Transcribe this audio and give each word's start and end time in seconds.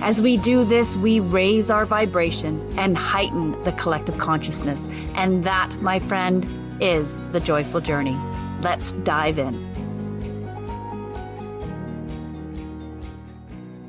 As 0.00 0.20
we 0.20 0.36
do 0.36 0.64
this, 0.64 0.96
we 0.96 1.20
raise 1.20 1.70
our 1.70 1.86
vibration 1.86 2.60
and 2.78 2.96
heighten 2.96 3.60
the 3.62 3.72
collective 3.72 4.18
consciousness. 4.18 4.86
And 5.14 5.44
that, 5.44 5.74
my 5.80 5.98
friend, 5.98 6.46
is 6.80 7.16
the 7.32 7.40
joyful 7.40 7.80
journey. 7.80 8.16
Let's 8.60 8.92
dive 8.92 9.38
in. 9.38 9.74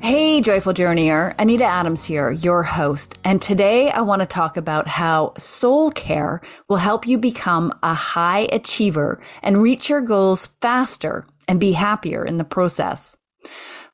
Hey, 0.06 0.40
Joyful 0.40 0.72
Journeyer, 0.72 1.34
Anita 1.36 1.64
Adams 1.64 2.04
here, 2.04 2.30
your 2.30 2.62
host. 2.62 3.18
And 3.24 3.42
today 3.42 3.90
I 3.90 4.02
want 4.02 4.20
to 4.20 4.26
talk 4.26 4.56
about 4.56 4.86
how 4.86 5.32
soul 5.36 5.90
care 5.90 6.42
will 6.68 6.76
help 6.76 7.08
you 7.08 7.18
become 7.18 7.76
a 7.82 7.92
high 7.92 8.46
achiever 8.52 9.20
and 9.42 9.60
reach 9.60 9.90
your 9.90 10.00
goals 10.00 10.46
faster 10.60 11.26
and 11.48 11.58
be 11.58 11.72
happier 11.72 12.24
in 12.24 12.38
the 12.38 12.44
process. 12.44 13.16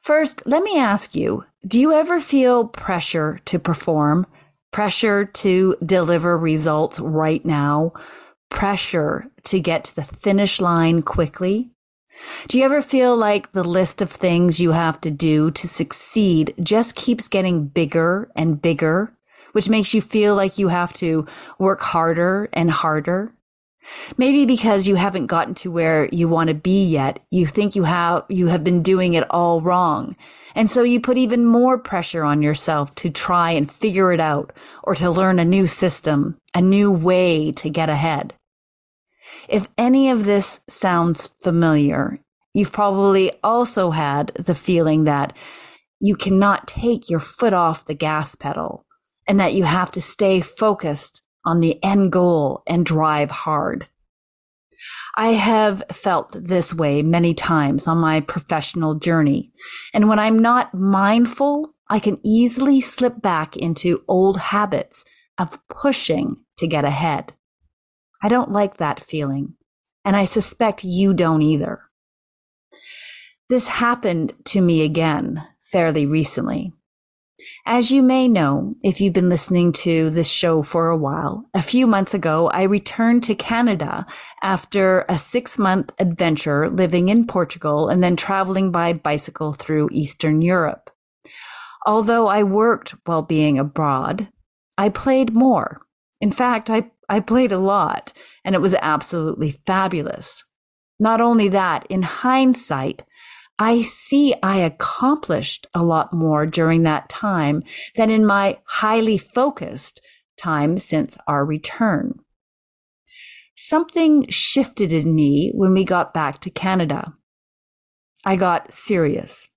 First, 0.02 0.42
let 0.46 0.64
me 0.64 0.80
ask 0.80 1.14
you, 1.14 1.44
do 1.64 1.78
you 1.78 1.92
ever 1.92 2.18
feel 2.18 2.66
pressure 2.66 3.38
to 3.44 3.60
perform, 3.60 4.26
pressure 4.72 5.24
to 5.24 5.76
deliver 5.80 6.36
results 6.36 6.98
right 6.98 7.44
now, 7.44 7.92
pressure 8.48 9.28
to 9.44 9.60
get 9.60 9.84
to 9.84 9.94
the 9.94 10.04
finish 10.04 10.60
line 10.60 11.02
quickly? 11.02 11.70
Do 12.48 12.58
you 12.58 12.64
ever 12.64 12.82
feel 12.82 13.16
like 13.16 13.52
the 13.52 13.62
list 13.62 14.02
of 14.02 14.10
things 14.10 14.60
you 14.60 14.72
have 14.72 15.00
to 15.02 15.10
do 15.12 15.52
to 15.52 15.68
succeed 15.68 16.52
just 16.60 16.96
keeps 16.96 17.28
getting 17.28 17.68
bigger 17.68 18.28
and 18.34 18.60
bigger, 18.60 19.12
which 19.52 19.68
makes 19.68 19.94
you 19.94 20.00
feel 20.00 20.34
like 20.34 20.58
you 20.58 20.66
have 20.66 20.92
to 20.94 21.26
work 21.60 21.80
harder 21.80 22.48
and 22.52 22.72
harder? 22.72 23.32
Maybe 24.16 24.46
because 24.46 24.86
you 24.86 24.94
haven't 24.96 25.26
gotten 25.26 25.54
to 25.56 25.70
where 25.70 26.08
you 26.12 26.28
want 26.28 26.48
to 26.48 26.54
be 26.54 26.84
yet, 26.84 27.20
you 27.30 27.46
think 27.46 27.74
you 27.74 27.84
have, 27.84 28.24
you 28.28 28.46
have 28.48 28.64
been 28.64 28.82
doing 28.82 29.14
it 29.14 29.28
all 29.30 29.60
wrong. 29.60 30.16
And 30.54 30.70
so 30.70 30.82
you 30.82 31.00
put 31.00 31.18
even 31.18 31.44
more 31.44 31.78
pressure 31.78 32.24
on 32.24 32.42
yourself 32.42 32.94
to 32.96 33.10
try 33.10 33.50
and 33.52 33.70
figure 33.70 34.12
it 34.12 34.20
out 34.20 34.52
or 34.82 34.94
to 34.96 35.10
learn 35.10 35.38
a 35.38 35.44
new 35.44 35.66
system, 35.66 36.38
a 36.54 36.60
new 36.60 36.90
way 36.90 37.52
to 37.52 37.70
get 37.70 37.88
ahead. 37.88 38.34
If 39.48 39.68
any 39.78 40.10
of 40.10 40.24
this 40.24 40.60
sounds 40.68 41.32
familiar, 41.42 42.20
you've 42.54 42.72
probably 42.72 43.32
also 43.42 43.90
had 43.90 44.32
the 44.34 44.54
feeling 44.54 45.04
that 45.04 45.36
you 46.00 46.16
cannot 46.16 46.68
take 46.68 47.08
your 47.08 47.20
foot 47.20 47.52
off 47.52 47.86
the 47.86 47.94
gas 47.94 48.34
pedal 48.34 48.84
and 49.26 49.38
that 49.40 49.54
you 49.54 49.64
have 49.64 49.92
to 49.92 50.02
stay 50.02 50.40
focused 50.40 51.21
on 51.44 51.60
the 51.60 51.82
end 51.82 52.12
goal 52.12 52.62
and 52.66 52.86
drive 52.86 53.30
hard. 53.30 53.86
I 55.16 55.28
have 55.28 55.82
felt 55.92 56.32
this 56.32 56.72
way 56.72 57.02
many 57.02 57.34
times 57.34 57.86
on 57.86 57.98
my 57.98 58.20
professional 58.20 58.94
journey. 58.94 59.52
And 59.92 60.08
when 60.08 60.18
I'm 60.18 60.38
not 60.38 60.72
mindful, 60.72 61.74
I 61.88 61.98
can 61.98 62.18
easily 62.24 62.80
slip 62.80 63.20
back 63.20 63.56
into 63.56 64.04
old 64.08 64.38
habits 64.38 65.04
of 65.38 65.58
pushing 65.68 66.36
to 66.56 66.66
get 66.66 66.84
ahead. 66.84 67.34
I 68.22 68.28
don't 68.28 68.52
like 68.52 68.78
that 68.78 69.00
feeling, 69.00 69.54
and 70.04 70.16
I 70.16 70.24
suspect 70.24 70.84
you 70.84 71.12
don't 71.12 71.42
either. 71.42 71.82
This 73.50 73.66
happened 73.66 74.32
to 74.46 74.62
me 74.62 74.82
again 74.82 75.46
fairly 75.60 76.06
recently. 76.06 76.72
As 77.66 77.90
you 77.90 78.02
may 78.02 78.28
know, 78.28 78.74
if 78.82 79.00
you've 79.00 79.12
been 79.12 79.28
listening 79.28 79.72
to 79.72 80.10
this 80.10 80.28
show 80.28 80.62
for 80.62 80.88
a 80.88 80.96
while, 80.96 81.44
a 81.54 81.62
few 81.62 81.86
months 81.86 82.14
ago, 82.14 82.48
I 82.48 82.62
returned 82.62 83.24
to 83.24 83.34
Canada 83.34 84.06
after 84.42 85.04
a 85.08 85.18
six 85.18 85.58
month 85.58 85.92
adventure 85.98 86.68
living 86.70 87.08
in 87.08 87.26
Portugal 87.26 87.88
and 87.88 88.02
then 88.02 88.16
traveling 88.16 88.70
by 88.70 88.92
bicycle 88.92 89.52
through 89.52 89.88
Eastern 89.92 90.42
Europe. 90.42 90.90
Although 91.86 92.28
I 92.28 92.42
worked 92.42 92.94
while 93.04 93.22
being 93.22 93.58
abroad, 93.58 94.28
I 94.78 94.88
played 94.88 95.34
more. 95.34 95.82
In 96.20 96.32
fact, 96.32 96.70
I, 96.70 96.90
I 97.08 97.20
played 97.20 97.52
a 97.52 97.58
lot 97.58 98.12
and 98.44 98.54
it 98.54 98.60
was 98.60 98.74
absolutely 98.80 99.50
fabulous. 99.50 100.44
Not 100.98 101.20
only 101.20 101.48
that, 101.48 101.84
in 101.88 102.02
hindsight, 102.02 103.02
I 103.62 103.82
see 103.82 104.34
I 104.42 104.56
accomplished 104.56 105.68
a 105.72 105.84
lot 105.84 106.12
more 106.12 106.46
during 106.46 106.82
that 106.82 107.08
time 107.08 107.62
than 107.94 108.10
in 108.10 108.26
my 108.26 108.58
highly 108.64 109.16
focused 109.18 110.00
time 110.36 110.78
since 110.78 111.16
our 111.28 111.44
return. 111.44 112.18
Something 113.54 114.26
shifted 114.28 114.92
in 114.92 115.14
me 115.14 115.52
when 115.54 115.74
we 115.74 115.84
got 115.84 116.12
back 116.12 116.40
to 116.40 116.50
Canada. 116.50 117.14
I 118.24 118.34
got 118.34 118.74
serious, 118.74 119.48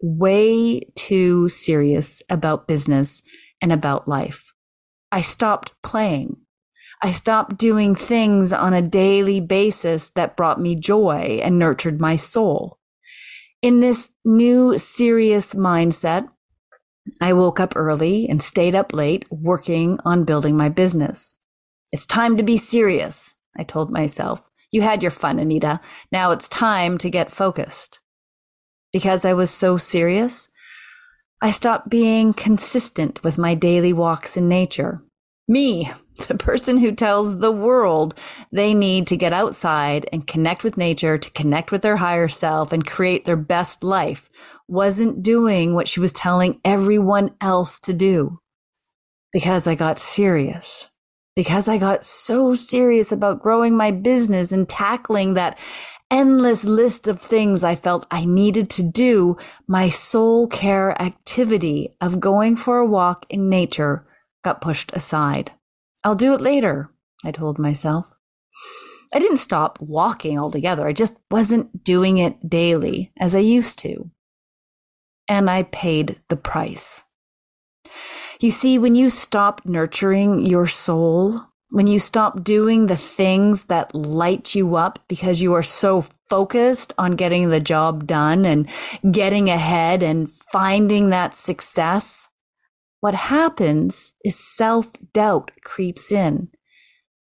way 0.00 0.80
too 0.96 1.50
serious 1.50 2.22
about 2.30 2.66
business 2.66 3.20
and 3.60 3.70
about 3.72 4.08
life. 4.08 4.54
I 5.12 5.20
stopped 5.20 5.74
playing. 5.82 6.38
I 7.02 7.10
stopped 7.12 7.58
doing 7.58 7.94
things 7.94 8.54
on 8.54 8.72
a 8.72 8.80
daily 8.80 9.42
basis 9.42 10.08
that 10.12 10.34
brought 10.34 10.62
me 10.62 10.76
joy 10.76 11.40
and 11.42 11.58
nurtured 11.58 12.00
my 12.00 12.16
soul. 12.16 12.78
In 13.64 13.80
this 13.80 14.10
new 14.26 14.76
serious 14.76 15.54
mindset, 15.54 16.28
I 17.22 17.32
woke 17.32 17.58
up 17.58 17.72
early 17.74 18.28
and 18.28 18.42
stayed 18.42 18.74
up 18.74 18.92
late 18.92 19.24
working 19.30 19.98
on 20.04 20.24
building 20.24 20.54
my 20.54 20.68
business. 20.68 21.38
It's 21.90 22.04
time 22.04 22.36
to 22.36 22.42
be 22.42 22.58
serious, 22.58 23.36
I 23.56 23.62
told 23.62 23.90
myself. 23.90 24.42
You 24.70 24.82
had 24.82 25.00
your 25.00 25.10
fun, 25.10 25.38
Anita. 25.38 25.80
Now 26.12 26.30
it's 26.30 26.46
time 26.50 26.98
to 26.98 27.08
get 27.08 27.32
focused. 27.32 28.00
Because 28.92 29.24
I 29.24 29.32
was 29.32 29.50
so 29.50 29.78
serious, 29.78 30.50
I 31.40 31.50
stopped 31.50 31.88
being 31.88 32.34
consistent 32.34 33.24
with 33.24 33.38
my 33.38 33.54
daily 33.54 33.94
walks 33.94 34.36
in 34.36 34.46
nature. 34.46 35.02
Me, 35.46 35.90
the 36.28 36.36
person 36.36 36.78
who 36.78 36.92
tells 36.92 37.38
the 37.38 37.52
world 37.52 38.18
they 38.50 38.72
need 38.72 39.06
to 39.08 39.16
get 39.16 39.32
outside 39.32 40.08
and 40.12 40.26
connect 40.26 40.64
with 40.64 40.76
nature, 40.76 41.18
to 41.18 41.30
connect 41.32 41.70
with 41.70 41.82
their 41.82 41.96
higher 41.96 42.28
self 42.28 42.72
and 42.72 42.86
create 42.86 43.24
their 43.24 43.36
best 43.36 43.84
life, 43.84 44.30
wasn't 44.68 45.22
doing 45.22 45.74
what 45.74 45.88
she 45.88 46.00
was 46.00 46.12
telling 46.12 46.60
everyone 46.64 47.34
else 47.40 47.78
to 47.80 47.92
do. 47.92 48.40
Because 49.32 49.66
I 49.66 49.74
got 49.74 49.98
serious. 49.98 50.90
Because 51.36 51.68
I 51.68 51.78
got 51.78 52.06
so 52.06 52.54
serious 52.54 53.10
about 53.10 53.42
growing 53.42 53.76
my 53.76 53.90
business 53.90 54.52
and 54.52 54.68
tackling 54.68 55.34
that 55.34 55.58
endless 56.10 56.64
list 56.64 57.08
of 57.08 57.20
things 57.20 57.64
I 57.64 57.74
felt 57.74 58.06
I 58.10 58.24
needed 58.24 58.70
to 58.70 58.82
do, 58.82 59.36
my 59.66 59.90
soul 59.90 60.46
care 60.46 61.00
activity 61.02 61.96
of 62.00 62.20
going 62.20 62.56
for 62.56 62.78
a 62.78 62.86
walk 62.86 63.26
in 63.28 63.48
nature 63.48 64.06
got 64.44 64.60
pushed 64.60 64.92
aside. 64.94 65.52
I'll 66.04 66.14
do 66.14 66.34
it 66.34 66.40
later, 66.40 66.90
I 67.24 67.32
told 67.32 67.58
myself. 67.58 68.16
I 69.12 69.18
didn't 69.18 69.38
stop 69.38 69.78
walking 69.80 70.38
altogether. 70.38 70.86
I 70.86 70.92
just 70.92 71.16
wasn't 71.30 71.84
doing 71.84 72.18
it 72.18 72.48
daily 72.48 73.12
as 73.18 73.34
I 73.34 73.40
used 73.40 73.78
to. 73.80 74.10
And 75.28 75.48
I 75.48 75.64
paid 75.64 76.20
the 76.28 76.36
price. 76.36 77.04
You 78.40 78.50
see, 78.50 78.78
when 78.78 78.94
you 78.94 79.10
stop 79.10 79.62
nurturing 79.64 80.44
your 80.44 80.66
soul, 80.66 81.46
when 81.70 81.86
you 81.86 81.98
stop 81.98 82.44
doing 82.44 82.86
the 82.86 82.96
things 82.96 83.64
that 83.64 83.94
light 83.94 84.54
you 84.54 84.76
up 84.76 84.98
because 85.08 85.40
you 85.40 85.54
are 85.54 85.62
so 85.62 86.04
focused 86.28 86.92
on 86.98 87.12
getting 87.12 87.50
the 87.50 87.60
job 87.60 88.06
done 88.06 88.44
and 88.44 88.68
getting 89.10 89.48
ahead 89.48 90.02
and 90.02 90.30
finding 90.30 91.10
that 91.10 91.34
success, 91.34 92.28
what 93.04 93.14
happens 93.14 94.14
is 94.24 94.34
self 94.34 94.94
doubt 95.12 95.50
creeps 95.62 96.10
in 96.10 96.48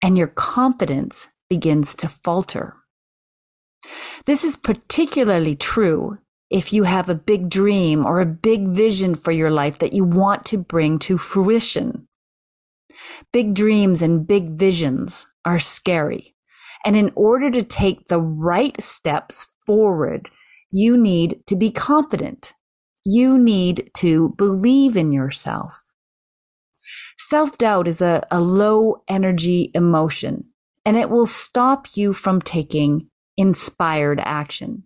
and 0.02 0.19
your 0.19 0.26
confidence 0.26 1.28
begins 1.49 1.94
to 1.94 2.08
falter. 2.08 2.75
This 4.26 4.43
is 4.43 4.56
particularly 4.56 5.55
true 5.55 6.19
if 6.50 6.72
you 6.72 6.82
have 6.82 7.08
a 7.08 7.14
big 7.14 7.49
dream 7.49 8.05
or 8.05 8.19
a 8.19 8.26
big 8.26 8.67
vision 8.67 9.14
for 9.14 9.31
your 9.31 9.49
life 9.49 9.78
that 9.78 9.93
you 9.93 10.02
want 10.02 10.44
to 10.46 10.58
bring 10.58 10.99
to 10.99 11.17
fruition. 11.17 12.08
Big 13.32 13.55
dreams 13.55 14.02
and 14.02 14.26
big 14.26 14.58
visions 14.58 15.28
are 15.44 15.61
scary. 15.61 16.34
And 16.84 16.96
in 16.96 17.12
order 17.14 17.49
to 17.49 17.62
take 17.62 18.08
the 18.08 18.20
right 18.20 18.75
steps 18.82 19.46
forward, 19.64 20.31
you 20.72 20.96
need 20.96 21.46
to 21.46 21.55
be 21.55 21.70
confident 21.70 22.55
you 23.05 23.38
need 23.38 23.91
to 23.94 24.31
believe 24.31 24.97
in 24.97 25.12
yourself. 25.12 25.93
Self 27.17 27.56
doubt 27.58 27.87
is 27.87 28.02
a, 28.02 28.26
a 28.31 28.41
low 28.41 29.02
energy 29.08 29.70
emotion 29.75 30.44
and 30.85 30.97
it 30.97 31.11
will 31.11 31.26
stop 31.26 31.97
you 31.97 32.12
from 32.12 32.41
taking 32.41 33.08
inspired 33.37 34.20
action. 34.25 34.85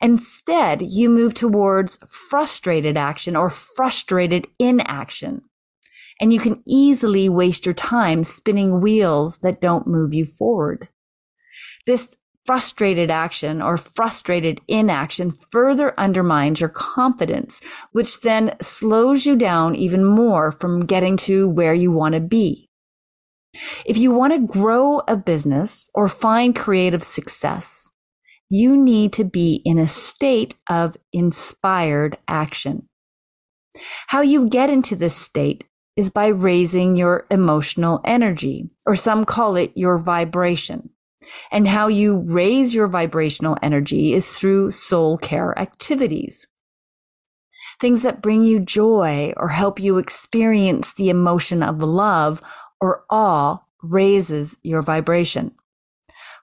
Instead, 0.00 0.82
you 0.82 1.08
move 1.08 1.34
towards 1.34 1.98
frustrated 2.08 2.96
action 2.96 3.36
or 3.36 3.50
frustrated 3.50 4.46
inaction. 4.58 5.42
And 6.20 6.32
you 6.32 6.40
can 6.40 6.62
easily 6.66 7.28
waste 7.28 7.66
your 7.66 7.74
time 7.74 8.24
spinning 8.24 8.80
wheels 8.80 9.38
that 9.38 9.60
don't 9.60 9.86
move 9.86 10.14
you 10.14 10.24
forward. 10.24 10.88
This 11.86 12.16
frustrated 12.46 13.10
action 13.10 13.60
or 13.60 13.76
frustrated 13.76 14.60
inaction 14.68 15.32
further 15.32 15.98
undermines 15.98 16.60
your 16.60 16.70
confidence, 16.70 17.60
which 17.92 18.20
then 18.20 18.54
slows 18.60 19.26
you 19.26 19.36
down 19.36 19.74
even 19.74 20.04
more 20.04 20.52
from 20.52 20.86
getting 20.86 21.16
to 21.16 21.48
where 21.48 21.74
you 21.74 21.90
want 21.90 22.14
to 22.14 22.20
be. 22.20 22.70
If 23.84 23.98
you 23.98 24.12
want 24.12 24.32
to 24.32 24.38
grow 24.38 25.00
a 25.08 25.16
business 25.16 25.90
or 25.94 26.08
find 26.08 26.54
creative 26.54 27.02
success, 27.02 27.90
you 28.48 28.76
need 28.76 29.12
to 29.14 29.24
be 29.24 29.62
in 29.64 29.78
a 29.78 29.88
state 29.88 30.54
of 30.68 30.96
inspired 31.12 32.16
action. 32.28 32.88
How 34.06 34.20
you 34.20 34.48
get 34.48 34.70
into 34.70 34.94
this 34.94 35.16
state 35.16 35.64
is 35.96 36.10
by 36.10 36.28
raising 36.28 36.96
your 36.96 37.26
emotional 37.30 38.00
energy, 38.04 38.68
or 38.84 38.94
some 38.94 39.24
call 39.24 39.56
it 39.56 39.72
your 39.74 39.98
vibration. 39.98 40.90
And 41.50 41.68
how 41.68 41.88
you 41.88 42.18
raise 42.18 42.74
your 42.74 42.88
vibrational 42.88 43.56
energy 43.62 44.14
is 44.14 44.32
through 44.32 44.70
soul 44.70 45.18
care 45.18 45.58
activities. 45.58 46.46
Things 47.80 48.02
that 48.02 48.22
bring 48.22 48.44
you 48.44 48.60
joy 48.60 49.34
or 49.36 49.48
help 49.48 49.78
you 49.78 49.98
experience 49.98 50.94
the 50.94 51.10
emotion 51.10 51.62
of 51.62 51.82
love 51.82 52.42
or 52.80 53.04
awe 53.10 53.58
raises 53.82 54.56
your 54.62 54.82
vibration. 54.82 55.52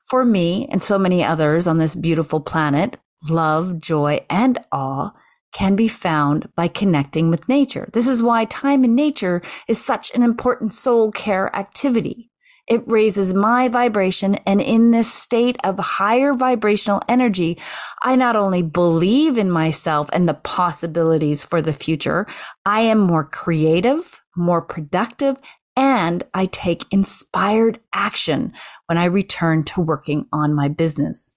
For 0.03 0.25
me 0.25 0.68
and 0.69 0.83
so 0.83 1.00
many 1.00 1.24
others 1.24 1.68
on 1.68 1.77
this 1.77 1.95
beautiful 1.95 2.39
planet, 2.39 2.97
love, 3.30 3.80
joy, 3.80 4.25
and 4.30 4.59
awe 4.71 5.12
can 5.53 5.75
be 5.75 5.88
found 5.88 6.50
by 6.56 6.68
connecting 6.68 7.30
with 7.30 7.47
nature. 7.47 7.89
This 7.94 8.07
is 8.07 8.21
why 8.21 8.45
time 8.45 8.83
in 8.83 8.95
nature 8.95 9.41
is 9.68 9.83
such 9.83 10.12
an 10.13 10.24
important 10.24 10.74
soul 10.74 11.12
care 11.12 11.56
activity. 11.56 12.31
It 12.68 12.83
raises 12.88 13.33
my 13.33 13.68
vibration. 13.68 14.36
And 14.45 14.62
in 14.62 14.92
this 14.92 15.12
state 15.12 15.57
of 15.63 15.77
higher 15.77 16.33
vibrational 16.33 17.01
energy, 17.10 17.60
I 18.04 18.15
not 18.15 18.36
only 18.36 18.62
believe 18.62 19.38
in 19.38 19.51
myself 19.51 20.10
and 20.13 20.27
the 20.27 20.33
possibilities 20.33 21.44
for 21.44 21.62
the 21.62 21.74
future, 21.74 22.25
I 22.65 22.81
am 22.81 23.00
more 23.00 23.25
creative, 23.25 24.21
more 24.36 24.62
productive, 24.62 25.38
and 25.75 26.24
I 26.33 26.45
take 26.45 26.86
inspired 26.92 27.80
action 27.94 28.54
when 28.86 28.98
I 28.98 29.06
return 29.06 29.63
to 29.66 29.81
working 29.81 30.27
on 30.31 30.54
my 30.54 30.68
business. 30.68 31.33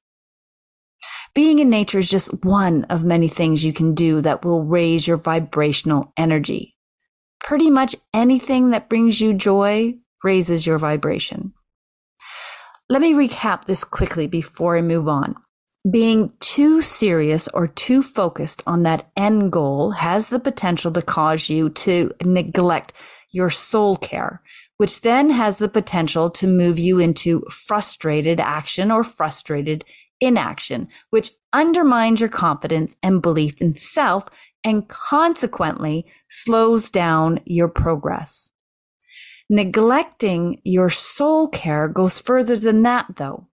Being 1.35 1.59
in 1.59 1.69
nature 1.69 1.99
is 1.99 2.09
just 2.09 2.45
one 2.45 2.85
of 2.85 3.05
many 3.05 3.29
things 3.29 3.65
you 3.65 3.73
can 3.73 3.95
do 3.95 4.21
that 4.23 4.45
will 4.45 4.63
raise 4.63 5.07
your 5.07 5.17
vibrational 5.17 6.13
energy. 6.17 6.77
Pretty 7.45 7.69
much 7.69 7.97
anything 8.15 8.71
that 8.71 8.89
brings 8.89 9.21
you 9.21 9.35
joy 9.35 9.95
raises 10.23 10.67
your 10.67 10.79
vibration. 10.79 11.53
Let 12.89 13.03
me 13.03 13.15
recap 13.15 13.65
this 13.65 13.85
quickly 13.85 14.27
before 14.27 14.77
I 14.77 14.83
move 14.83 15.09
on. 15.09 15.35
Being 15.89 16.33
too 16.41 16.83
serious 16.83 17.49
or 17.49 17.67
too 17.67 18.03
focused 18.03 18.63
on 18.67 18.83
that 18.83 19.09
end 19.17 19.53
goal 19.53 19.93
has 19.93 20.29
the 20.29 20.41
potential 20.41 20.93
to 20.93 21.03
cause 21.03 21.49
you 21.49 21.71
to 21.71 22.13
neglect 22.25 22.93
your 23.31 23.51
soul 23.51 23.97
care, 23.97 24.43
which 24.79 25.03
then 25.03 25.31
has 25.31 25.59
the 25.59 25.69
potential 25.69 26.31
to 26.31 26.47
move 26.47 26.79
you 26.79 26.99
into 26.99 27.43
frustrated 27.51 28.41
action 28.41 28.91
or 28.91 29.05
frustrated 29.05 29.85
inaction, 30.21 30.89
which 31.11 31.33
undermines 31.53 32.21
your 32.21 32.29
confidence 32.29 32.97
and 33.03 33.23
belief 33.23 33.61
in 33.61 33.75
self 33.75 34.29
and 34.65 34.89
consequently 34.89 36.07
slows 36.29 36.91
down 36.91 37.41
your 37.45 37.69
progress. 37.69 38.51
Neglecting 39.49 40.61
your 40.65 40.91
soul 40.91 41.49
care 41.49 41.89
goes 41.89 42.19
further 42.21 42.57
than 42.57 42.83
that 42.83 43.07
though. 43.17 43.47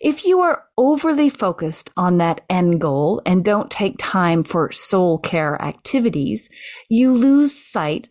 If 0.00 0.24
you 0.24 0.40
are 0.40 0.64
overly 0.76 1.28
focused 1.28 1.90
on 1.96 2.18
that 2.18 2.42
end 2.50 2.80
goal 2.80 3.22
and 3.24 3.44
don't 3.44 3.70
take 3.70 3.96
time 3.98 4.44
for 4.44 4.72
soul 4.72 5.18
care 5.18 5.60
activities, 5.62 6.50
you 6.88 7.12
lose 7.12 7.54
sight 7.54 8.10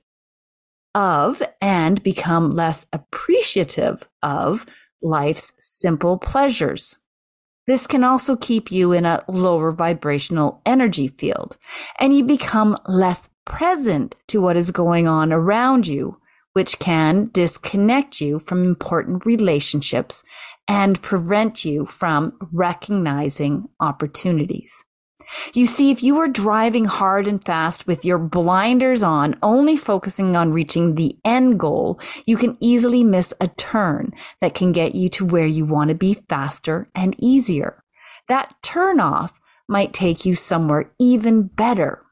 of 0.95 1.44
and 1.62 2.01
become 2.01 2.51
less 2.51 2.86
appreciative 2.91 4.07
of 4.24 4.65
life's 5.01 5.53
simple 5.59 6.18
pleasures. 6.18 6.97
This 7.68 7.86
can 7.86 8.03
also 8.03 8.36
keep 8.36 8.71
you 8.71 8.94
in 8.94 9.06
a 9.06 9.24
lower 9.27 9.71
vibrational 9.71 10.62
energy 10.65 11.07
field 11.07 11.57
and 12.00 12.15
you 12.18 12.24
become 12.24 12.75
less 12.88 13.30
present 13.45 14.15
to 14.27 14.41
what 14.41 14.57
is 14.57 14.71
going 14.71 15.07
on 15.07 15.31
around 15.31 15.86
you, 15.88 16.18
which 16.60 16.78
can 16.78 17.30
disconnect 17.32 18.20
you 18.20 18.38
from 18.38 18.66
important 18.66 19.26
relationships 19.26 20.26
and 20.68 21.02
prevent 21.02 21.64
you 21.64 21.86
from 21.86 22.38
recognizing 22.52 23.70
opportunities. 23.80 24.84
You 25.54 25.66
see, 25.66 25.90
if 25.90 26.04
you 26.04 26.18
are 26.18 26.28
driving 26.28 26.84
hard 26.84 27.28
and 27.28 27.42
fast 27.42 27.88
with 27.88 28.04
your 28.04 28.18
blinders 28.18 29.02
on, 29.02 29.40
only 29.42 29.78
focusing 29.78 30.36
on 30.36 30.52
reaching 30.52 30.96
the 30.96 31.18
end 31.24 31.62
goal, 31.62 31.98
you 32.26 32.36
can 32.36 32.58
easily 32.60 33.06
miss 33.06 33.34
a 33.40 33.48
turn 33.48 34.12
that 34.42 34.54
can 34.54 34.74
get 34.74 34.96
you 34.96 35.08
to 35.12 35.26
where 35.26 35.48
you 35.48 35.64
want 35.64 35.88
to 35.88 35.96
be 35.96 36.14
faster 36.28 36.90
and 36.94 37.16
easier. 37.18 37.86
That 38.28 38.54
turn 38.62 39.00
off 39.00 39.40
might 39.70 39.94
take 39.94 40.26
you 40.26 40.36
somewhere 40.36 40.92
even 41.00 41.44
better. 41.44 42.04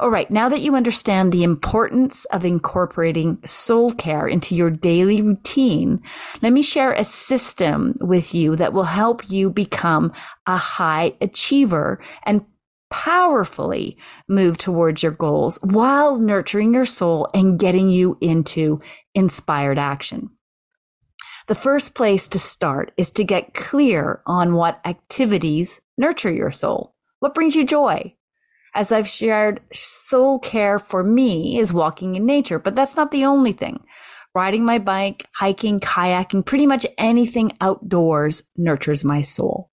All 0.00 0.10
right, 0.10 0.30
now 0.30 0.48
that 0.48 0.60
you 0.60 0.76
understand 0.76 1.32
the 1.32 1.42
importance 1.42 2.24
of 2.26 2.44
incorporating 2.44 3.38
soul 3.44 3.92
care 3.92 4.26
into 4.26 4.54
your 4.54 4.70
daily 4.70 5.20
routine, 5.20 6.00
let 6.40 6.52
me 6.52 6.62
share 6.62 6.92
a 6.92 7.04
system 7.04 7.96
with 8.00 8.34
you 8.34 8.54
that 8.56 8.72
will 8.72 8.84
help 8.84 9.28
you 9.28 9.50
become 9.50 10.12
a 10.46 10.56
high 10.56 11.14
achiever 11.20 12.00
and 12.24 12.44
powerfully 12.90 13.98
move 14.28 14.56
towards 14.56 15.02
your 15.02 15.12
goals 15.12 15.58
while 15.62 16.16
nurturing 16.16 16.72
your 16.72 16.86
soul 16.86 17.28
and 17.34 17.58
getting 17.58 17.90
you 17.90 18.16
into 18.20 18.80
inspired 19.14 19.78
action. 19.78 20.30
The 21.48 21.54
first 21.54 21.94
place 21.94 22.28
to 22.28 22.38
start 22.38 22.92
is 22.96 23.10
to 23.12 23.24
get 23.24 23.54
clear 23.54 24.22
on 24.26 24.54
what 24.54 24.80
activities 24.84 25.80
nurture 25.96 26.32
your 26.32 26.50
soul. 26.50 26.94
What 27.20 27.34
brings 27.34 27.56
you 27.56 27.64
joy? 27.64 28.14
As 28.78 28.92
I've 28.92 29.08
shared, 29.08 29.60
soul 29.72 30.38
care 30.38 30.78
for 30.78 31.02
me 31.02 31.58
is 31.58 31.72
walking 31.72 32.14
in 32.14 32.24
nature, 32.24 32.60
but 32.60 32.76
that's 32.76 32.94
not 32.94 33.10
the 33.10 33.24
only 33.24 33.50
thing. 33.50 33.80
Riding 34.36 34.64
my 34.64 34.78
bike, 34.78 35.26
hiking, 35.34 35.80
kayaking, 35.80 36.46
pretty 36.46 36.64
much 36.64 36.86
anything 36.96 37.56
outdoors 37.60 38.44
nurtures 38.56 39.02
my 39.02 39.20
soul. 39.20 39.68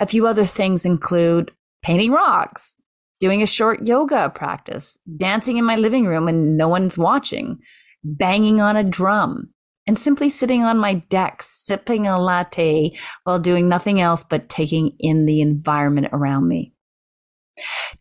A 0.00 0.08
few 0.08 0.26
other 0.26 0.44
things 0.44 0.84
include 0.84 1.52
painting 1.84 2.10
rocks, 2.10 2.74
doing 3.20 3.44
a 3.44 3.46
short 3.46 3.86
yoga 3.86 4.28
practice, 4.34 4.98
dancing 5.16 5.56
in 5.56 5.64
my 5.64 5.76
living 5.76 6.06
room 6.06 6.24
when 6.24 6.56
no 6.56 6.66
one's 6.66 6.98
watching, 6.98 7.60
banging 8.02 8.60
on 8.60 8.76
a 8.76 8.82
drum, 8.82 9.54
and 9.86 9.96
simply 9.96 10.28
sitting 10.28 10.64
on 10.64 10.78
my 10.78 10.94
deck, 10.94 11.42
sipping 11.44 12.08
a 12.08 12.20
latte 12.20 12.90
while 13.22 13.38
doing 13.38 13.68
nothing 13.68 14.00
else 14.00 14.24
but 14.24 14.48
taking 14.48 14.96
in 14.98 15.26
the 15.26 15.42
environment 15.42 16.08
around 16.12 16.48
me. 16.48 16.74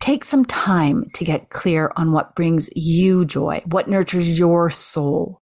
Take 0.08 0.24
some 0.24 0.46
time 0.46 1.10
to 1.16 1.26
get 1.26 1.50
clear 1.50 1.92
on 1.98 2.14
what 2.14 2.34
brings 2.34 2.70
you 2.74 3.26
joy, 3.26 3.62
what 3.66 3.90
nurtures 3.90 4.40
your 4.40 4.70
soul. 4.70 5.42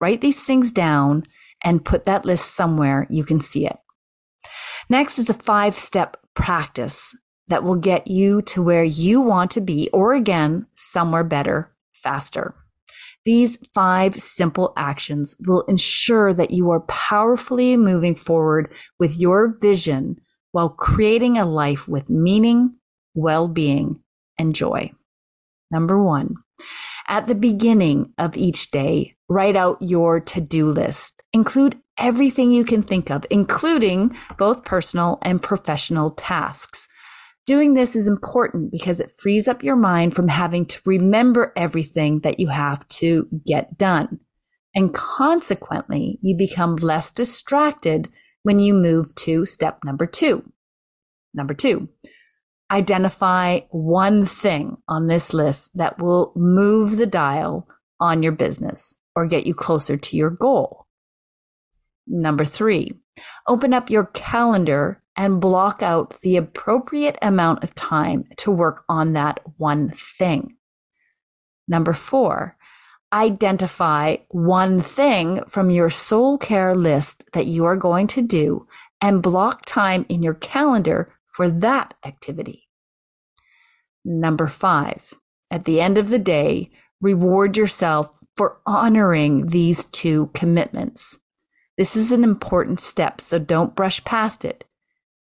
Write 0.00 0.22
these 0.22 0.42
things 0.42 0.72
down 0.72 1.26
and 1.62 1.84
put 1.84 2.04
that 2.04 2.24
list 2.24 2.54
somewhere 2.54 3.06
you 3.10 3.24
can 3.24 3.42
see 3.42 3.66
it. 3.66 3.76
Next 4.88 5.18
is 5.18 5.28
a 5.28 5.34
five 5.34 5.74
step 5.74 6.16
practice 6.32 7.14
that 7.48 7.62
will 7.62 7.76
get 7.76 8.06
you 8.06 8.40
to 8.40 8.62
where 8.62 8.82
you 8.82 9.20
want 9.20 9.50
to 9.50 9.60
be, 9.60 9.90
or 9.92 10.14
again, 10.14 10.64
somewhere 10.72 11.22
better, 11.22 11.74
faster. 11.92 12.54
These 13.26 13.58
five 13.74 14.16
simple 14.16 14.72
actions 14.78 15.36
will 15.46 15.60
ensure 15.68 16.32
that 16.32 16.52
you 16.52 16.70
are 16.70 16.80
powerfully 16.80 17.76
moving 17.76 18.14
forward 18.14 18.72
with 18.98 19.18
your 19.18 19.58
vision 19.60 20.16
while 20.52 20.70
creating 20.70 21.36
a 21.36 21.44
life 21.44 21.86
with 21.86 22.08
meaning, 22.08 22.76
well 23.14 23.46
being, 23.46 24.00
and 24.38 24.54
joy. 24.54 24.92
Number 25.70 26.02
one, 26.02 26.36
at 27.08 27.26
the 27.26 27.34
beginning 27.34 28.12
of 28.18 28.36
each 28.36 28.70
day, 28.70 29.16
write 29.28 29.56
out 29.56 29.78
your 29.80 30.20
to 30.20 30.40
do 30.40 30.68
list. 30.68 31.22
Include 31.32 31.80
everything 31.98 32.52
you 32.52 32.64
can 32.64 32.82
think 32.82 33.10
of, 33.10 33.24
including 33.30 34.16
both 34.36 34.64
personal 34.64 35.18
and 35.22 35.42
professional 35.42 36.10
tasks. 36.10 36.88
Doing 37.46 37.74
this 37.74 37.94
is 37.94 38.08
important 38.08 38.72
because 38.72 38.98
it 38.98 39.10
frees 39.10 39.46
up 39.46 39.62
your 39.62 39.76
mind 39.76 40.14
from 40.16 40.28
having 40.28 40.66
to 40.66 40.80
remember 40.84 41.52
everything 41.56 42.20
that 42.20 42.40
you 42.40 42.48
have 42.48 42.86
to 42.88 43.28
get 43.46 43.78
done. 43.78 44.18
And 44.74 44.92
consequently, 44.92 46.18
you 46.22 46.36
become 46.36 46.76
less 46.76 47.10
distracted 47.10 48.08
when 48.42 48.58
you 48.58 48.74
move 48.74 49.14
to 49.14 49.46
step 49.46 49.78
number 49.84 50.06
two. 50.06 50.52
Number 51.34 51.54
two, 51.54 51.88
identify 52.70 53.60
one 53.70 54.26
thing 54.26 54.78
on 54.88 55.06
this 55.06 55.32
list 55.32 55.76
that 55.76 55.98
will 55.98 56.32
move 56.34 56.96
the 56.96 57.06
dial 57.06 57.68
on 58.00 58.22
your 58.22 58.32
business 58.32 58.98
or 59.14 59.26
get 59.26 59.46
you 59.46 59.54
closer 59.54 59.96
to 59.96 60.16
your 60.16 60.30
goal. 60.30 60.86
Number 62.06 62.44
three, 62.44 62.92
open 63.48 63.72
up 63.72 63.90
your 63.90 64.06
calendar 64.06 65.02
and 65.16 65.40
block 65.40 65.82
out 65.82 66.20
the 66.20 66.36
appropriate 66.36 67.16
amount 67.22 67.64
of 67.64 67.74
time 67.74 68.24
to 68.36 68.50
work 68.50 68.84
on 68.88 69.14
that 69.14 69.40
one 69.56 69.90
thing. 69.90 70.56
Number 71.66 71.94
four, 71.94 72.56
identify 73.12 74.16
one 74.28 74.80
thing 74.80 75.42
from 75.48 75.70
your 75.70 75.88
soul 75.88 76.36
care 76.36 76.74
list 76.74 77.24
that 77.32 77.46
you 77.46 77.64
are 77.64 77.76
going 77.76 78.06
to 78.08 78.22
do 78.22 78.66
and 79.00 79.22
block 79.22 79.64
time 79.64 80.04
in 80.08 80.22
your 80.22 80.34
calendar 80.34 81.15
for 81.36 81.50
that 81.50 81.92
activity. 82.02 82.66
Number 84.06 84.46
five, 84.46 85.12
at 85.50 85.66
the 85.66 85.82
end 85.82 85.98
of 85.98 86.08
the 86.08 86.18
day, 86.18 86.70
reward 87.02 87.58
yourself 87.58 88.20
for 88.36 88.58
honoring 88.64 89.48
these 89.48 89.84
two 89.84 90.30
commitments. 90.32 91.18
This 91.76 91.94
is 91.94 92.10
an 92.10 92.24
important 92.24 92.80
step, 92.80 93.20
so 93.20 93.38
don't 93.38 93.76
brush 93.76 94.02
past 94.04 94.46
it. 94.46 94.64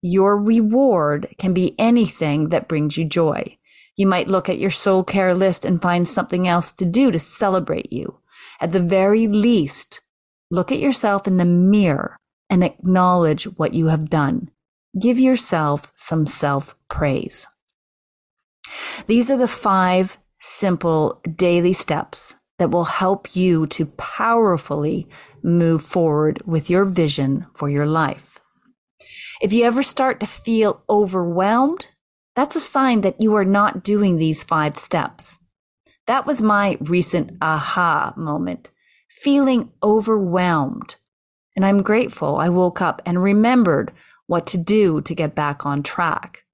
Your 0.04 0.38
reward 0.38 1.34
can 1.40 1.56
be 1.56 1.74
anything 1.80 2.50
that 2.50 2.68
brings 2.68 2.98
you 2.98 3.06
joy. 3.06 3.58
You 3.98 4.06
might 4.06 4.28
look 4.28 4.48
at 4.48 4.60
your 4.60 4.70
soul 4.70 5.04
care 5.04 5.34
list 5.34 5.66
and 5.66 5.82
find 5.82 6.08
something 6.08 6.48
else 6.48 6.72
to 6.74 6.86
do 6.86 7.10
to 7.10 7.20
celebrate 7.20 7.92
you. 7.92 8.20
At 8.62 8.74
the 8.74 8.80
very 8.80 9.26
least, 9.26 10.02
look 10.52 10.72
at 10.72 10.80
yourself 10.80 11.26
in 11.26 11.38
the 11.38 11.46
mirror 11.46 12.20
and 12.48 12.64
acknowledge 12.64 13.46
what 13.46 13.74
you 13.74 13.88
have 13.88 14.08
done. 14.08 14.52
Give 15.00 15.20
yourself 15.20 15.92
some 15.96 16.26
self 16.26 16.76
praise. 16.90 17.48
These 19.08 19.30
are 19.30 19.38
the 19.38 19.48
five 19.48 20.18
simple 20.40 21.22
daily 21.36 21.74
steps 21.74 22.36
that 22.60 22.72
will 22.72 22.86
help 22.86 23.36
you 23.36 23.68
to 23.68 23.86
powerfully 23.86 25.10
move 25.44 25.82
forward 25.84 26.42
with 26.46 26.70
your 26.70 26.86
vision 26.86 27.46
for 27.54 27.70
your 27.70 27.86
life. 27.86 28.40
If 29.42 29.52
you 29.52 29.66
ever 29.66 29.84
start 29.84 30.22
to 30.22 30.26
feel 30.26 30.84
overwhelmed, 30.90 31.92
that's 32.36 32.56
a 32.56 32.62
sign 32.62 33.02
that 33.02 33.20
you 33.22 33.36
are 33.36 33.46
not 33.46 33.84
doing 33.84 34.16
these 34.16 34.44
five 34.44 34.78
steps. 34.78 35.40
That 36.08 36.26
was 36.26 36.42
my 36.42 36.78
recent 36.80 37.38
aha 37.42 38.14
moment, 38.16 38.70
feeling 39.10 39.72
overwhelmed. 39.84 40.96
And 41.56 41.66
I'm 41.66 41.82
grateful 41.82 42.38
I 42.38 42.50
woke 42.50 42.82
up 42.82 43.02
and 43.06 43.22
remembered 43.22 43.92
what 44.28 44.48
to 44.48 44.58
do 44.58 45.02
to 45.02 45.16
get 45.16 45.36
back 45.36 45.66
on 45.66 45.84
track. 45.84 46.46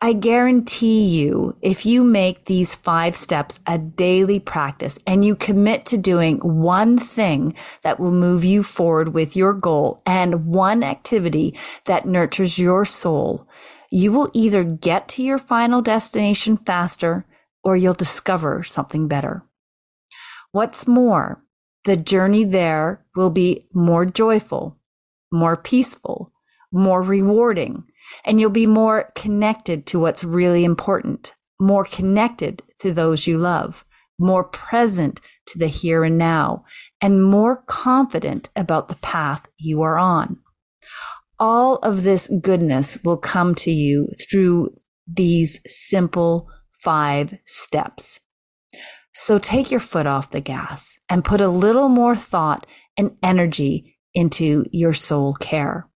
I 0.00 0.14
guarantee 0.14 1.06
you, 1.06 1.56
if 1.60 1.84
you 1.84 2.02
make 2.02 2.46
these 2.46 2.74
five 2.74 3.14
steps 3.14 3.60
a 3.66 3.76
daily 3.76 4.40
practice 4.40 4.98
and 5.06 5.22
you 5.22 5.36
commit 5.36 5.84
to 5.86 5.98
doing 5.98 6.38
one 6.38 6.96
thing 6.96 7.54
that 7.82 8.00
will 8.00 8.12
move 8.12 8.42
you 8.42 8.62
forward 8.62 9.12
with 9.12 9.36
your 9.36 9.52
goal 9.52 10.02
and 10.06 10.46
one 10.46 10.82
activity 10.82 11.58
that 11.84 12.06
nurtures 12.06 12.58
your 12.58 12.86
soul, 12.86 13.46
you 13.90 14.12
will 14.12 14.30
either 14.32 14.64
get 14.64 15.08
to 15.08 15.22
your 15.22 15.38
final 15.38 15.82
destination 15.82 16.56
faster 16.56 17.26
or 17.62 17.76
you'll 17.76 17.92
discover 17.92 18.62
something 18.62 19.08
better. 19.08 19.44
What's 20.52 20.86
more, 20.88 21.44
the 21.84 21.96
journey 21.96 22.44
there 22.44 23.04
will 23.14 23.30
be 23.30 23.66
more 23.74 24.06
joyful, 24.06 24.78
more 25.30 25.56
peaceful, 25.56 26.29
more 26.72 27.02
rewarding, 27.02 27.84
and 28.24 28.40
you'll 28.40 28.50
be 28.50 28.66
more 28.66 29.12
connected 29.14 29.86
to 29.86 29.98
what's 29.98 30.24
really 30.24 30.64
important, 30.64 31.34
more 31.60 31.84
connected 31.84 32.62
to 32.80 32.92
those 32.92 33.26
you 33.26 33.38
love, 33.38 33.84
more 34.18 34.44
present 34.44 35.20
to 35.46 35.58
the 35.58 35.66
here 35.66 36.04
and 36.04 36.18
now, 36.18 36.64
and 37.00 37.24
more 37.24 37.62
confident 37.66 38.50
about 38.54 38.88
the 38.88 38.96
path 38.96 39.48
you 39.58 39.82
are 39.82 39.98
on. 39.98 40.38
All 41.38 41.76
of 41.76 42.02
this 42.02 42.30
goodness 42.40 42.98
will 43.04 43.16
come 43.16 43.54
to 43.56 43.70
you 43.70 44.08
through 44.30 44.74
these 45.06 45.60
simple 45.66 46.48
five 46.72 47.34
steps. 47.46 48.20
So 49.12 49.38
take 49.38 49.70
your 49.70 49.80
foot 49.80 50.06
off 50.06 50.30
the 50.30 50.40
gas 50.40 50.98
and 51.08 51.24
put 51.24 51.40
a 51.40 51.48
little 51.48 51.88
more 51.88 52.14
thought 52.14 52.66
and 52.96 53.18
energy 53.22 53.98
into 54.14 54.64
your 54.70 54.92
soul 54.94 55.34
care. 55.34 55.89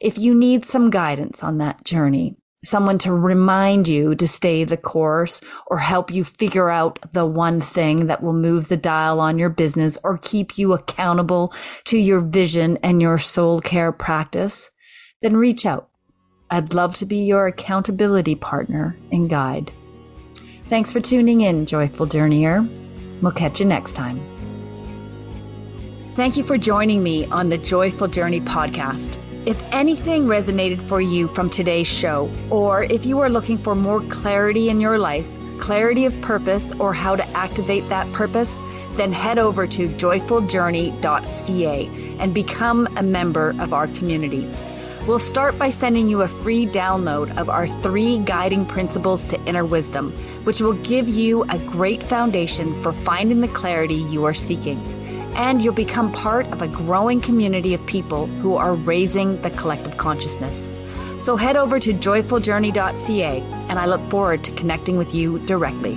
If 0.00 0.18
you 0.18 0.34
need 0.34 0.64
some 0.64 0.90
guidance 0.90 1.42
on 1.42 1.58
that 1.58 1.84
journey, 1.84 2.36
someone 2.64 2.98
to 2.98 3.12
remind 3.12 3.88
you 3.88 4.14
to 4.14 4.28
stay 4.28 4.64
the 4.64 4.76
course 4.76 5.40
or 5.66 5.78
help 5.78 6.10
you 6.12 6.24
figure 6.24 6.70
out 6.70 6.98
the 7.12 7.26
one 7.26 7.60
thing 7.60 8.06
that 8.06 8.22
will 8.22 8.32
move 8.32 8.68
the 8.68 8.76
dial 8.76 9.20
on 9.20 9.38
your 9.38 9.48
business 9.48 9.98
or 10.04 10.18
keep 10.18 10.58
you 10.58 10.72
accountable 10.72 11.52
to 11.84 11.98
your 11.98 12.20
vision 12.20 12.76
and 12.82 13.02
your 13.02 13.18
soul 13.18 13.60
care 13.60 13.92
practice, 13.92 14.70
then 15.20 15.36
reach 15.36 15.66
out. 15.66 15.88
I'd 16.50 16.74
love 16.74 16.96
to 16.96 17.06
be 17.06 17.18
your 17.18 17.46
accountability 17.46 18.34
partner 18.34 18.96
and 19.12 19.28
guide. 19.28 19.72
Thanks 20.66 20.92
for 20.92 21.00
tuning 21.00 21.40
in, 21.40 21.66
Joyful 21.66 22.06
Journeyer. 22.06 22.68
We'll 23.20 23.32
catch 23.32 23.60
you 23.60 23.66
next 23.66 23.94
time. 23.94 24.20
Thank 26.14 26.36
you 26.36 26.42
for 26.42 26.58
joining 26.58 27.02
me 27.02 27.26
on 27.26 27.48
the 27.48 27.58
Joyful 27.58 28.08
Journey 28.08 28.40
podcast. 28.40 29.18
If 29.46 29.62
anything 29.72 30.24
resonated 30.24 30.80
for 30.82 31.00
you 31.00 31.28
from 31.28 31.48
today's 31.48 31.86
show, 31.86 32.30
or 32.50 32.82
if 32.82 33.06
you 33.06 33.20
are 33.20 33.30
looking 33.30 33.56
for 33.56 33.74
more 33.74 34.02
clarity 34.02 34.68
in 34.68 34.80
your 34.80 34.98
life, 34.98 35.26
clarity 35.58 36.04
of 36.04 36.20
purpose, 36.20 36.72
or 36.78 36.92
how 36.92 37.16
to 37.16 37.26
activate 37.30 37.88
that 37.88 38.10
purpose, 38.12 38.60
then 38.92 39.12
head 39.12 39.38
over 39.38 39.66
to 39.66 39.88
joyfuljourney.ca 39.88 41.86
and 42.18 42.34
become 42.34 42.88
a 42.96 43.02
member 43.02 43.50
of 43.60 43.72
our 43.72 43.86
community. 43.88 44.46
We'll 45.06 45.18
start 45.18 45.58
by 45.58 45.70
sending 45.70 46.08
you 46.08 46.20
a 46.22 46.28
free 46.28 46.66
download 46.66 47.34
of 47.38 47.48
our 47.48 47.68
three 47.80 48.18
guiding 48.18 48.66
principles 48.66 49.24
to 49.26 49.42
inner 49.44 49.64
wisdom, 49.64 50.12
which 50.44 50.60
will 50.60 50.74
give 50.74 51.08
you 51.08 51.44
a 51.44 51.58
great 51.58 52.02
foundation 52.02 52.74
for 52.82 52.92
finding 52.92 53.40
the 53.40 53.48
clarity 53.48 53.94
you 53.94 54.24
are 54.24 54.34
seeking 54.34 54.97
and 55.38 55.62
you'll 55.62 55.72
become 55.72 56.12
part 56.12 56.46
of 56.48 56.60
a 56.60 56.68
growing 56.68 57.20
community 57.20 57.72
of 57.72 57.86
people 57.86 58.26
who 58.26 58.56
are 58.56 58.74
raising 58.74 59.40
the 59.40 59.50
collective 59.50 59.96
consciousness. 59.96 60.66
So 61.20 61.36
head 61.36 61.56
over 61.56 61.78
to 61.80 61.94
joyfuljourney.ca, 61.94 63.40
and 63.68 63.78
I 63.78 63.86
look 63.86 64.02
forward 64.10 64.44
to 64.44 64.52
connecting 64.52 64.98
with 64.98 65.14
you 65.14 65.38
directly. 65.46 65.96